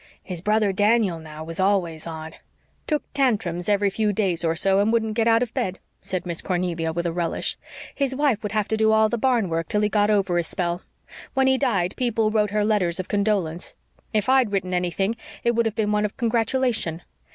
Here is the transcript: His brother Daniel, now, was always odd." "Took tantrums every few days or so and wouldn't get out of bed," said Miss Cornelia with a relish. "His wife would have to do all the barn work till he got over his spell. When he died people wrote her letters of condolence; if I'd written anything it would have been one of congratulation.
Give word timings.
His 0.23 0.41
brother 0.41 0.73
Daniel, 0.73 1.19
now, 1.19 1.43
was 1.43 1.59
always 1.59 2.07
odd." 2.07 2.37
"Took 2.87 3.03
tantrums 3.13 3.69
every 3.69 3.91
few 3.91 4.11
days 4.11 4.43
or 4.43 4.55
so 4.55 4.79
and 4.79 4.91
wouldn't 4.91 5.13
get 5.13 5.27
out 5.27 5.43
of 5.43 5.53
bed," 5.53 5.77
said 6.01 6.25
Miss 6.25 6.41
Cornelia 6.41 6.91
with 6.91 7.05
a 7.05 7.11
relish. 7.11 7.55
"His 7.93 8.15
wife 8.15 8.41
would 8.41 8.51
have 8.53 8.67
to 8.69 8.75
do 8.77 8.91
all 8.91 9.09
the 9.09 9.19
barn 9.19 9.47
work 9.47 9.67
till 9.67 9.81
he 9.81 9.89
got 9.89 10.09
over 10.09 10.37
his 10.37 10.47
spell. 10.47 10.81
When 11.35 11.45
he 11.45 11.59
died 11.59 11.93
people 11.97 12.31
wrote 12.31 12.49
her 12.49 12.65
letters 12.65 12.99
of 12.99 13.09
condolence; 13.09 13.75
if 14.11 14.27
I'd 14.27 14.51
written 14.51 14.73
anything 14.73 15.17
it 15.43 15.53
would 15.53 15.67
have 15.67 15.75
been 15.75 15.91
one 15.91 16.03
of 16.05 16.17
congratulation. 16.17 17.03